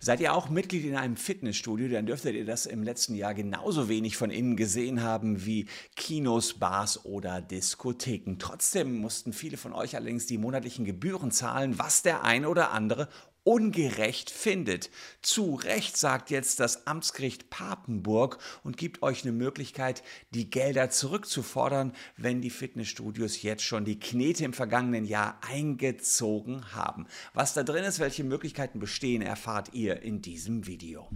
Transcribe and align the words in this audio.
Seid 0.00 0.20
ihr 0.20 0.34
auch 0.34 0.48
Mitglied 0.48 0.84
in 0.84 0.96
einem 0.96 1.16
Fitnessstudio, 1.16 1.88
dann 1.88 2.06
dürftet 2.06 2.34
ihr 2.34 2.44
das 2.44 2.66
im 2.66 2.82
letzten 2.82 3.14
Jahr 3.14 3.34
genauso 3.34 3.88
wenig 3.88 4.16
von 4.16 4.30
innen 4.30 4.56
gesehen 4.56 5.02
haben 5.02 5.44
wie 5.46 5.66
Kinos, 5.96 6.54
Bars 6.54 7.04
oder 7.04 7.40
Diskotheken. 7.40 8.36
Trotzdem 8.38 8.98
mussten 8.98 9.32
viele 9.32 9.56
von 9.56 9.72
euch 9.72 9.96
allerdings 9.96 10.26
die 10.26 10.38
monatlichen 10.38 10.84
Gebühren 10.84 11.30
zahlen, 11.30 11.78
was 11.78 12.02
der 12.02 12.24
eine 12.24 12.48
oder 12.48 12.72
andere 12.72 13.08
ungerecht 13.44 14.30
findet. 14.30 14.90
Zu 15.22 15.54
Recht 15.54 15.96
sagt 15.96 16.30
jetzt 16.30 16.60
das 16.60 16.86
Amtsgericht 16.86 17.50
Papenburg 17.50 18.38
und 18.64 18.76
gibt 18.76 19.02
euch 19.02 19.22
eine 19.22 19.32
Möglichkeit, 19.32 20.02
die 20.30 20.50
Gelder 20.50 20.90
zurückzufordern, 20.90 21.92
wenn 22.16 22.40
die 22.40 22.50
Fitnessstudios 22.50 23.42
jetzt 23.42 23.62
schon 23.62 23.84
die 23.84 24.00
Knete 24.00 24.44
im 24.44 24.54
vergangenen 24.54 25.04
Jahr 25.04 25.38
eingezogen 25.46 26.74
haben. 26.74 27.06
Was 27.34 27.54
da 27.54 27.62
drin 27.62 27.84
ist, 27.84 28.00
welche 28.00 28.24
Möglichkeiten 28.24 28.80
bestehen, 28.80 29.22
erfahrt 29.22 29.74
ihr 29.74 30.02
in 30.02 30.22
diesem 30.22 30.66
Video. 30.66 31.08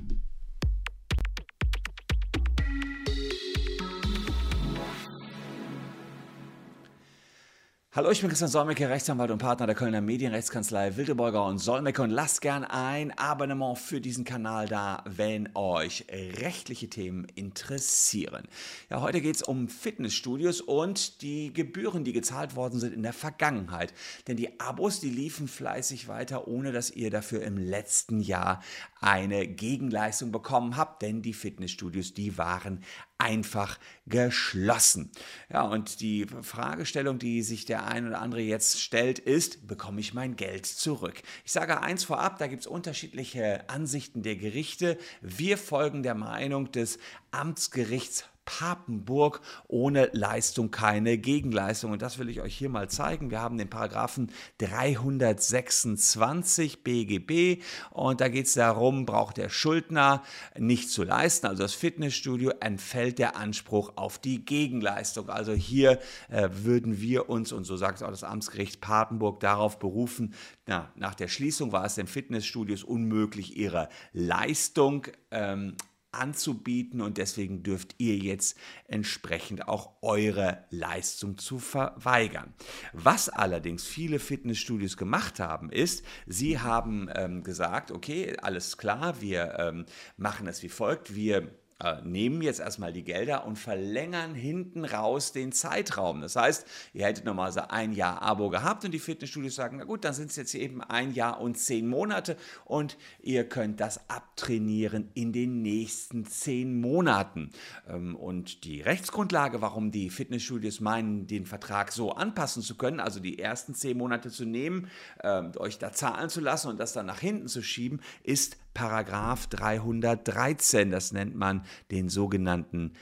Hallo, 7.98 8.12
ich 8.12 8.20
bin 8.20 8.28
Christian 8.28 8.48
Solmecke, 8.48 8.88
Rechtsanwalt 8.88 9.32
und 9.32 9.38
Partner 9.38 9.66
der 9.66 9.74
Kölner 9.74 10.00
Medienrechtskanzlei 10.00 10.96
Wildeborger 10.96 11.44
und 11.44 11.58
Solmecke 11.58 12.00
und 12.00 12.10
lasst 12.10 12.40
gern 12.40 12.62
ein 12.62 13.10
Abonnement 13.18 13.76
für 13.76 14.00
diesen 14.00 14.24
Kanal 14.24 14.68
da, 14.68 15.02
wenn 15.04 15.48
euch 15.56 16.06
rechtliche 16.08 16.88
Themen 16.88 17.26
interessieren. 17.34 18.44
Ja, 18.88 19.00
heute 19.00 19.20
geht 19.20 19.34
es 19.34 19.42
um 19.42 19.66
Fitnessstudios 19.66 20.60
und 20.60 21.22
die 21.22 21.52
Gebühren, 21.52 22.04
die 22.04 22.12
gezahlt 22.12 22.54
worden 22.54 22.78
sind 22.78 22.94
in 22.94 23.02
der 23.02 23.12
Vergangenheit. 23.12 23.92
Denn 24.28 24.36
die 24.36 24.60
Abos, 24.60 25.00
die 25.00 25.10
liefen 25.10 25.48
fleißig 25.48 26.06
weiter, 26.06 26.46
ohne 26.46 26.70
dass 26.70 26.92
ihr 26.92 27.10
dafür 27.10 27.42
im 27.42 27.58
letzten 27.58 28.20
Jahr 28.20 28.62
eine 29.00 29.46
Gegenleistung 29.46 30.32
bekommen 30.32 30.76
habt, 30.76 31.02
denn 31.02 31.22
die 31.22 31.32
Fitnessstudios, 31.32 32.14
die 32.14 32.38
waren 32.38 32.82
einfach 33.18 33.78
geschlossen. 34.06 35.10
Ja, 35.52 35.62
und 35.62 36.00
die 36.00 36.26
Fragestellung, 36.42 37.18
die 37.18 37.42
sich 37.42 37.64
der 37.64 37.86
ein 37.86 38.06
oder 38.06 38.20
andere 38.20 38.40
jetzt 38.40 38.80
stellt, 38.80 39.18
ist, 39.18 39.66
bekomme 39.66 40.00
ich 40.00 40.14
mein 40.14 40.36
Geld 40.36 40.66
zurück? 40.66 41.22
Ich 41.44 41.52
sage 41.52 41.80
eins 41.80 42.04
vorab, 42.04 42.38
da 42.38 42.46
gibt 42.46 42.62
es 42.62 42.66
unterschiedliche 42.66 43.68
Ansichten 43.68 44.22
der 44.22 44.36
Gerichte. 44.36 44.98
Wir 45.20 45.58
folgen 45.58 46.02
der 46.02 46.14
Meinung 46.14 46.70
des 46.70 46.98
Amtsgerichts 47.30 48.24
Papenburg 48.48 49.40
ohne 49.66 50.08
Leistung 50.14 50.70
keine 50.70 51.18
Gegenleistung. 51.18 51.92
Und 51.92 52.00
das 52.00 52.18
will 52.18 52.30
ich 52.30 52.40
euch 52.40 52.56
hier 52.56 52.70
mal 52.70 52.88
zeigen. 52.88 53.30
Wir 53.30 53.42
haben 53.42 53.58
den 53.58 53.68
Paragraphen 53.68 54.32
326 54.56 56.82
BGB 56.82 57.62
und 57.90 58.22
da 58.22 58.28
geht 58.28 58.46
es 58.46 58.54
darum, 58.54 59.04
braucht 59.04 59.36
der 59.36 59.50
Schuldner 59.50 60.22
nicht 60.56 60.90
zu 60.90 61.04
leisten, 61.04 61.46
also 61.46 61.62
das 61.62 61.74
Fitnessstudio, 61.74 62.52
entfällt 62.60 63.18
der 63.18 63.36
Anspruch 63.36 63.92
auf 63.96 64.18
die 64.18 64.46
Gegenleistung. 64.46 65.28
Also 65.28 65.52
hier 65.52 65.98
äh, 66.30 66.48
würden 66.50 67.02
wir 67.02 67.28
uns, 67.28 67.52
und 67.52 67.64
so 67.64 67.76
sagt 67.76 67.98
es 67.98 68.02
auch 68.02 68.08
das 68.08 68.24
Amtsgericht 68.24 68.80
Papenburg, 68.80 69.40
darauf 69.40 69.78
berufen, 69.78 70.32
na, 70.66 70.90
nach 70.96 71.14
der 71.14 71.28
Schließung 71.28 71.72
war 71.72 71.84
es 71.84 71.96
den 71.96 72.06
Fitnessstudios 72.06 72.82
unmöglich, 72.82 73.58
ihre 73.58 73.90
Leistung 74.14 75.06
ähm, 75.30 75.76
anzubieten 76.12 77.00
und 77.00 77.18
deswegen 77.18 77.62
dürft 77.62 77.94
ihr 77.98 78.16
jetzt 78.16 78.56
entsprechend 78.86 79.68
auch 79.68 79.92
eure 80.02 80.64
Leistung 80.70 81.38
zu 81.38 81.58
verweigern. 81.58 82.54
Was 82.92 83.28
allerdings 83.28 83.86
viele 83.86 84.18
Fitnessstudios 84.18 84.96
gemacht 84.96 85.40
haben, 85.40 85.70
ist, 85.70 86.04
sie 86.26 86.58
haben 86.58 87.10
ähm, 87.14 87.42
gesagt, 87.42 87.90
okay, 87.90 88.36
alles 88.40 88.78
klar, 88.78 89.20
wir 89.20 89.58
ähm, 89.58 89.86
machen 90.16 90.46
es 90.46 90.62
wie 90.62 90.68
folgt, 90.68 91.14
wir 91.14 91.52
äh, 91.82 92.02
nehmen 92.02 92.42
jetzt 92.42 92.58
erstmal 92.58 92.92
die 92.92 93.04
Gelder 93.04 93.46
und 93.46 93.56
verlängern 93.56 94.34
hinten 94.34 94.84
raus 94.84 95.30
den 95.32 95.52
Zeitraum. 95.52 96.20
Das 96.20 96.34
heißt, 96.34 96.66
ihr 96.92 97.06
hättet 97.06 97.24
normalerweise 97.24 97.70
ein 97.70 97.92
Jahr 97.92 98.20
Abo 98.20 98.50
gehabt 98.50 98.84
und 98.84 98.90
die 98.92 98.98
Fitnessstudios 98.98 99.54
sagen, 99.54 99.76
na 99.78 99.84
gut, 99.84 100.04
dann 100.04 100.12
sind 100.12 100.30
es 100.30 100.36
jetzt 100.36 100.54
eben 100.54 100.82
ein 100.82 101.14
Jahr 101.14 101.40
und 101.40 101.56
zehn 101.56 101.86
Monate 101.86 102.36
und 102.64 102.96
ihr 103.22 103.48
könnt 103.48 103.78
das 103.80 104.10
abtrainieren 104.10 105.10
in 105.14 105.32
den 105.32 105.62
nächsten 105.62 106.24
zehn 106.24 106.80
Monaten. 106.80 107.50
Ähm, 107.88 108.16
und 108.16 108.64
die 108.64 108.80
Rechtsgrundlage, 108.80 109.62
warum 109.62 109.92
die 109.92 110.10
Fitnessstudios 110.10 110.80
meinen, 110.80 111.28
den 111.28 111.46
Vertrag 111.46 111.92
so 111.92 112.10
anpassen 112.12 112.62
zu 112.62 112.76
können, 112.76 112.98
also 112.98 113.20
die 113.20 113.38
ersten 113.38 113.74
zehn 113.74 113.96
Monate 113.96 114.30
zu 114.30 114.44
nehmen, 114.44 114.88
ähm, 115.22 115.52
euch 115.58 115.78
da 115.78 115.92
zahlen 115.92 116.28
zu 116.28 116.40
lassen 116.40 116.68
und 116.68 116.80
das 116.80 116.92
dann 116.92 117.06
nach 117.06 117.20
hinten 117.20 117.46
zu 117.46 117.62
schieben, 117.62 118.00
ist 118.24 118.56
Paragraph 118.78 119.48
313. 119.48 120.92
Das 120.92 121.10
nennt 121.10 121.34
man 121.34 121.64
den 121.90 122.08
sogenannten 122.08 122.92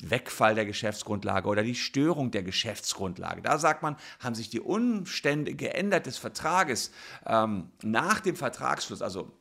Wegfall 0.00 0.54
der 0.54 0.66
Geschäftsgrundlage 0.66 1.48
oder 1.48 1.64
die 1.64 1.74
Störung 1.74 2.30
der 2.30 2.44
Geschäftsgrundlage. 2.44 3.42
Da 3.42 3.58
sagt 3.58 3.82
man, 3.82 3.96
haben 4.20 4.36
sich 4.36 4.50
die 4.50 4.60
Umstände 4.60 5.56
geändert 5.56 6.06
des 6.06 6.16
Vertrages 6.16 6.92
ähm, 7.26 7.72
nach 7.82 8.20
dem 8.20 8.36
Vertragsschluss, 8.36 9.02
also 9.02 9.32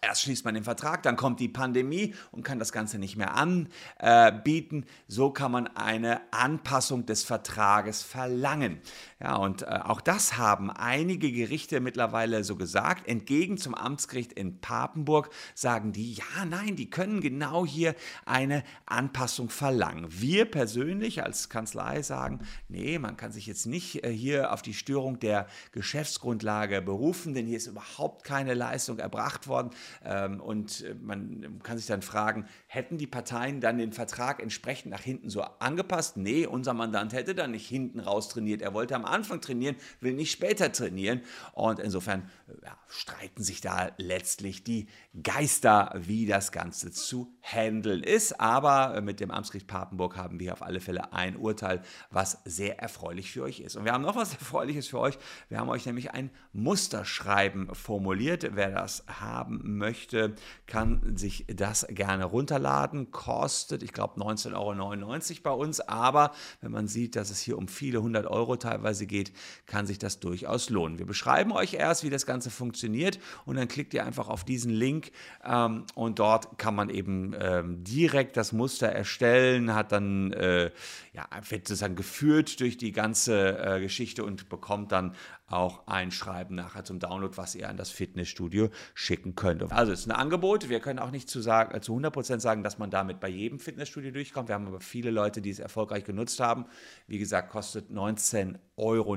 Erst 0.00 0.22
schließt 0.22 0.44
man 0.44 0.54
den 0.54 0.64
Vertrag, 0.64 1.02
dann 1.02 1.16
kommt 1.16 1.40
die 1.40 1.48
Pandemie 1.48 2.14
und 2.30 2.42
kann 2.44 2.58
das 2.58 2.72
Ganze 2.72 2.98
nicht 2.98 3.16
mehr 3.16 3.34
anbieten. 3.36 4.86
So 5.06 5.30
kann 5.30 5.52
man 5.52 5.66
eine 5.68 6.20
Anpassung 6.32 7.06
des 7.06 7.22
Vertrages 7.22 8.02
verlangen. 8.02 8.80
Ja, 9.20 9.36
und 9.36 9.62
äh, 9.62 9.66
auch 9.66 10.00
das 10.00 10.36
haben 10.36 10.70
einige 10.70 11.30
Gerichte 11.30 11.80
mittlerweile 11.80 12.42
so 12.42 12.56
gesagt. 12.56 13.06
Entgegen 13.06 13.58
zum 13.58 13.74
Amtsgericht 13.74 14.32
in 14.32 14.60
Papenburg 14.60 15.30
sagen 15.54 15.92
die, 15.92 16.14
ja, 16.14 16.44
nein, 16.48 16.74
die 16.74 16.90
können 16.90 17.20
genau 17.20 17.64
hier 17.64 17.94
eine 18.24 18.64
Anpassung 18.86 19.50
verlangen. 19.50 20.06
Wir 20.08 20.44
persönlich 20.44 21.22
als 21.22 21.48
Kanzlei 21.48 22.02
sagen, 22.02 22.40
nee, 22.68 22.98
man 22.98 23.16
kann 23.16 23.30
sich 23.30 23.46
jetzt 23.46 23.66
nicht 23.66 24.04
äh, 24.04 24.10
hier 24.10 24.52
auf 24.52 24.62
die 24.62 24.74
Störung 24.74 25.20
der 25.20 25.46
Geschäftsgrundlage 25.70 26.82
berufen, 26.82 27.34
denn 27.34 27.46
hier 27.46 27.56
ist 27.56 27.66
überhaupt 27.66 28.24
keine 28.24 28.54
Leistung 28.54 28.98
erbracht 28.98 29.46
worden. 29.46 29.70
Ähm, 30.04 30.40
und 30.40 30.82
äh, 30.82 30.94
man 30.94 31.60
kann 31.62 31.78
sich 31.78 31.86
dann 31.86 32.02
fragen, 32.02 32.46
hätten 32.66 32.98
die 32.98 33.06
Parteien 33.06 33.60
dann 33.60 33.78
den 33.78 33.92
Vertrag 33.92 34.42
entsprechend 34.42 34.90
nach 34.90 35.00
hinten 35.00 35.30
so 35.30 35.42
angepasst? 35.42 36.16
Nee, 36.16 36.46
unser 36.46 36.74
Mandant 36.74 37.12
hätte 37.12 37.34
dann 37.34 37.52
nicht 37.52 37.68
hinten 37.68 38.00
raus 38.00 38.28
trainiert. 38.28 38.62
Er 38.62 38.74
wollte 38.74 38.94
am 38.94 39.04
Anfang 39.04 39.40
trainieren, 39.40 39.76
will 40.00 40.14
nicht 40.14 40.32
später 40.32 40.72
trainieren. 40.72 41.22
Und 41.52 41.78
insofern 41.78 42.30
äh, 42.48 42.66
ja, 42.66 42.78
streiten 42.88 43.42
sich 43.42 43.60
da 43.60 43.90
letztlich 43.98 44.64
die 44.64 44.86
Geister, 45.22 45.92
wie 45.96 46.26
das 46.26 46.52
Ganze 46.52 46.90
zu 46.90 47.34
handeln 47.42 48.02
ist. 48.02 48.40
Aber 48.40 48.96
äh, 48.96 49.00
mit 49.00 49.20
dem 49.20 49.30
Amtsgericht 49.30 49.66
Papenburg 49.66 50.16
haben 50.16 50.40
wir 50.40 50.52
auf 50.52 50.62
alle 50.62 50.80
Fälle 50.80 51.12
ein 51.12 51.36
Urteil, 51.36 51.82
was 52.10 52.38
sehr 52.44 52.78
erfreulich 52.80 53.30
für 53.30 53.42
euch 53.42 53.60
ist. 53.60 53.76
Und 53.76 53.84
wir 53.84 53.92
haben 53.92 54.02
noch 54.02 54.16
was 54.16 54.32
Erfreuliches 54.42 54.88
für 54.88 54.98
euch. 54.98 55.18
Wir 55.48 55.58
haben 55.58 55.68
euch 55.68 55.86
nämlich 55.86 56.12
ein 56.12 56.30
Musterschreiben 56.52 57.74
formuliert. 57.74 58.50
Wer 58.54 58.70
das 58.70 59.04
haben 59.06 59.71
möchte, 59.76 60.34
kann 60.66 61.16
sich 61.16 61.44
das 61.48 61.86
gerne 61.88 62.24
runterladen. 62.24 63.10
Kostet, 63.10 63.82
ich 63.82 63.92
glaube, 63.92 64.20
19,99 64.20 64.54
Euro 64.56 65.42
bei 65.42 65.50
uns. 65.50 65.80
Aber 65.80 66.32
wenn 66.60 66.72
man 66.72 66.88
sieht, 66.88 67.16
dass 67.16 67.30
es 67.30 67.40
hier 67.40 67.58
um 67.58 67.68
viele 67.68 68.02
hundert 68.02 68.26
Euro 68.26 68.56
teilweise 68.56 69.06
geht, 69.06 69.32
kann 69.66 69.86
sich 69.86 69.98
das 69.98 70.20
durchaus 70.20 70.70
lohnen. 70.70 70.98
Wir 70.98 71.06
beschreiben 71.06 71.52
euch 71.52 71.74
erst, 71.74 72.04
wie 72.04 72.10
das 72.10 72.26
Ganze 72.26 72.50
funktioniert 72.50 73.18
und 73.44 73.56
dann 73.56 73.68
klickt 73.68 73.94
ihr 73.94 74.04
einfach 74.04 74.28
auf 74.28 74.44
diesen 74.44 74.72
Link 74.72 75.12
ähm, 75.44 75.84
und 75.94 76.18
dort 76.18 76.58
kann 76.58 76.74
man 76.74 76.90
eben 76.90 77.34
ähm, 77.38 77.84
direkt 77.84 78.36
das 78.36 78.52
Muster 78.52 78.88
erstellen, 78.88 79.74
hat 79.74 79.92
dann, 79.92 80.32
äh, 80.32 80.70
ja, 81.12 81.28
wird 81.48 81.68
sozusagen 81.68 81.96
geführt 81.96 82.60
durch 82.60 82.76
die 82.76 82.92
ganze 82.92 83.58
äh, 83.58 83.80
Geschichte 83.80 84.24
und 84.24 84.48
bekommt 84.48 84.92
dann 84.92 85.14
auch 85.52 85.86
ein 85.86 86.10
Schreiben 86.10 86.54
nachher 86.54 86.84
zum 86.84 86.98
Download, 86.98 87.36
was 87.36 87.54
ihr 87.54 87.68
an 87.68 87.76
das 87.76 87.90
Fitnessstudio 87.90 88.70
schicken 88.94 89.34
könnt. 89.34 89.61
Also 89.70 89.92
es 89.92 90.00
ist 90.00 90.10
ein 90.10 90.12
Angebot. 90.12 90.68
Wir 90.68 90.80
können 90.80 90.98
auch 90.98 91.10
nicht 91.10 91.28
zu, 91.28 91.40
sagen, 91.40 91.74
äh, 91.74 91.80
zu 91.80 91.96
100% 91.96 92.40
sagen, 92.40 92.62
dass 92.62 92.78
man 92.78 92.90
damit 92.90 93.20
bei 93.20 93.28
jedem 93.28 93.58
Fitnessstudio 93.58 94.10
durchkommt. 94.10 94.48
Wir 94.48 94.54
haben 94.54 94.66
aber 94.66 94.80
viele 94.80 95.10
Leute, 95.10 95.40
die 95.42 95.50
es 95.50 95.58
erfolgreich 95.58 96.04
genutzt 96.04 96.40
haben. 96.40 96.66
Wie 97.06 97.18
gesagt, 97.18 97.50
kostet 97.50 97.90
19,99 97.90 98.58
Euro, 98.76 99.16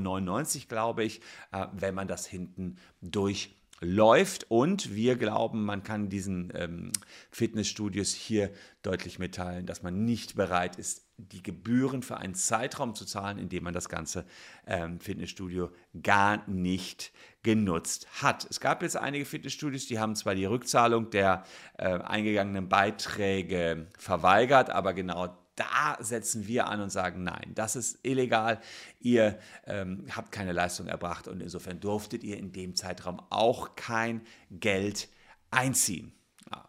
glaube 0.68 1.04
ich, 1.04 1.22
äh, 1.52 1.66
wenn 1.74 1.96
man 1.96 2.08
das 2.08 2.25
hinten 2.25 2.78
durch 3.02 3.56
läuft 3.81 4.50
und 4.50 4.95
wir 4.95 5.16
glauben, 5.18 5.66
man 5.66 5.83
kann 5.83 6.10
diesen 6.10 6.51
ähm, 6.56 6.92
Fitnessstudios 7.30 8.13
hier 8.13 8.51
deutlich 8.81 9.19
mitteilen, 9.19 9.66
dass 9.66 9.83
man 9.83 10.06
nicht 10.06 10.36
bereit 10.36 10.77
ist, 10.77 11.06
die 11.18 11.44
Gebühren 11.44 12.01
für 12.01 12.18
einen 12.18 12.36
Zeitraum 12.36 12.94
zu 12.95 13.06
zahlen, 13.06 13.38
in 13.38 13.50
dem 13.50 13.63
man 13.63 13.74
das 13.74 13.89
ganze 13.89 14.25
ähm, 14.68 15.00
Fitnessstudio 15.00 15.72
gar 16.01 16.48
nicht 16.50 17.12
genutzt 17.44 18.07
hat. 18.22 18.48
Es 18.50 18.60
gab 18.60 18.81
jetzt 18.81 18.98
einige 18.98 19.25
Fitnessstudios, 19.25 19.88
die 19.88 20.00
haben 20.00 20.16
zwar 20.16 20.36
die 20.36 20.45
Rückzahlung 20.45 21.10
der 21.10 21.44
äh, 21.78 22.00
eingegangenen 22.00 22.68
Beiträge 22.68 23.88
verweigert, 23.98 24.69
aber 24.69 24.94
genau 24.94 25.38
da 25.56 25.98
setzen 26.00 26.48
wir 26.48 26.68
an 26.68 26.81
und 26.81 26.90
sagen, 26.90 27.24
nein, 27.24 27.52
das 27.56 27.75
ist 27.75 28.00
illegal, 28.04 28.60
ihr 29.00 29.40
ähm, 29.66 30.06
habt 30.16 30.31
keine 30.31 30.52
Leistung 30.52 30.88
erbracht 30.88 31.28
und 31.28 31.42
insofern 31.42 31.80
durftet 31.80 32.24
ihr 32.24 32.38
in 32.38 32.52
dem 32.52 32.75
Zeitraum 32.75 33.22
auch 33.30 33.75
kein 33.75 34.22
Geld 34.52 35.10
einziehen. 35.52 36.16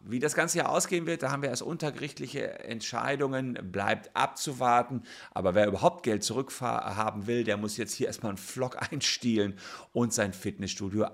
Wie 0.00 0.21
das 0.21 0.35
Ganze 0.35 0.55
hier 0.55 0.71
ausgehen 0.71 1.06
wird, 1.06 1.23
da 1.23 1.31
haben 1.31 1.43
wir 1.43 1.50
erst 1.50 1.62
untergerichtliche 1.62 2.61
Entscheidungen, 2.61 3.59
bleibt 3.71 4.15
abzuwarten. 4.17 5.03
Aber 5.33 5.55
wer 5.55 5.67
überhaupt 5.67 6.03
Geld 6.03 6.25
zurückhaben 6.25 7.27
will, 7.27 7.44
der 7.44 7.56
muss 7.56 7.77
jetzt 7.77 7.93
hier 7.93 8.06
erstmal 8.06 8.31
einen 8.31 8.38
Vlog 8.38 8.77
einstielen 8.91 9.59
und 9.93 10.15
sein 10.15 10.33
Fitnessstudio 10.33 11.06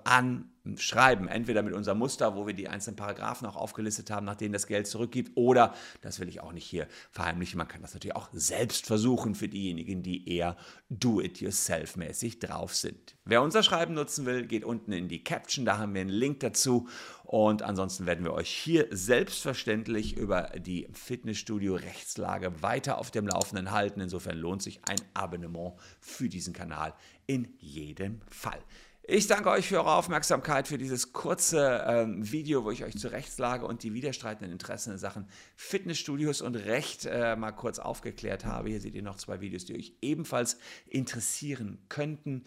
anschreiben. 0.65 1.29
Entweder 1.29 1.63
mit 1.63 1.75
unserem 1.75 1.99
Muster, 1.99 2.37
wo 2.37 2.47
wir 2.47 2.55
die 2.55 2.69
einzelnen 2.69 2.97
Paragraphen 2.97 3.47
auch 3.47 3.57
aufgelistet 3.57 4.11
haben, 4.11 4.27
nach 4.27 4.37
denen 4.37 4.53
das 4.53 4.67
Geld 4.67 4.87
zurückgibt, 4.87 5.33
oder, 5.35 5.75
das 6.01 6.21
will 6.21 6.29
ich 6.29 6.41
auch 6.41 6.53
nicht 6.53 6.67
hier 6.67 6.87
verheimlichen, 7.11 7.59
man 7.59 7.69
kann 7.69 7.83
das 7.83 7.95
natürlich 7.95 8.17
auch 8.17 8.29
selbst 8.33 8.87
versuchen 8.87 9.35
für 9.35 9.49
diejenigen, 9.49 10.03
die 10.03 10.29
eher 10.29 10.57
do-it-yourself-mäßig 10.91 12.39
drauf 12.39 12.75
sind. 12.75 13.17
Wer 13.25 13.43
unser 13.43 13.63
Schreiben 13.63 13.95
nutzen 13.95 14.27
will, 14.27 14.47
geht 14.47 14.65
unten 14.65 14.93
in 14.93 15.09
die 15.09 15.23
Caption, 15.23 15.65
da 15.65 15.79
haben 15.79 15.95
wir 15.95 16.01
einen 16.01 16.11
Link 16.11 16.41
dazu. 16.41 16.89
Und 17.25 17.63
ansonsten 17.63 18.05
werden 18.05 18.25
wir 18.25 18.35
euch 18.35 18.51
hier 18.51 18.89
selbstverständlich 18.91 20.17
über 20.17 20.51
die 20.59 20.89
Fitnessstudio-Rechtslage 20.93 22.63
weiter 22.63 22.99
auf 22.99 23.11
dem 23.11 23.27
Laufenden 23.27 23.71
halten. 23.71 24.01
Insofern 24.01 24.37
lohnt 24.37 24.61
sich 24.61 24.81
ein 24.85 25.01
Abonnement 25.15 25.75
für 26.01 26.29
diesen 26.29 26.53
Kanal 26.53 26.93
in 27.27 27.55
jedem 27.59 28.21
Fall. 28.29 28.61
Ich 29.05 29.27
danke 29.27 29.51
euch 29.51 29.67
für 29.67 29.79
eure 29.79 29.97
Aufmerksamkeit, 29.97 30.69
für 30.69 30.79
dieses 30.79 31.13
kurze 31.13 31.85
ähm, 31.89 32.31
Video, 32.31 32.65
wo 32.65 32.71
ich 32.71 32.85
euch 32.85 32.97
zur 32.97 33.11
Rechtslage 33.11 33.67
und 33.67 33.83
die 33.83 33.95
widerstreitenden 33.95 34.53
Interessen 34.53 34.93
in 34.93 34.99
Sachen 34.99 35.29
Fitnessstudios 35.57 36.41
und 36.41 36.55
Recht 36.55 37.07
äh, 37.07 37.35
mal 37.35 37.51
kurz 37.51 37.81
aufgeklärt 37.81 38.45
habe. 38.45 38.69
Hier 38.69 38.81
seht 38.81 38.95
ihr 38.95 39.03
noch 39.03 39.17
zwei 39.17 39.41
Videos, 39.41 39.65
die 39.65 39.75
euch 39.75 39.97
ebenfalls 40.03 40.57
interessieren 40.87 41.85
könnten. 41.89 42.45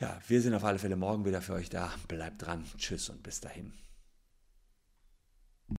Ja, 0.00 0.20
wir 0.26 0.40
sind 0.42 0.52
auf 0.54 0.64
alle 0.64 0.80
Fälle 0.80 0.96
morgen 0.96 1.24
wieder 1.24 1.40
für 1.40 1.52
euch 1.52 1.70
da. 1.70 1.92
Bleibt 2.08 2.44
dran. 2.44 2.64
Tschüss 2.76 3.08
und 3.08 3.22
bis 3.22 3.40
dahin. 3.40 3.72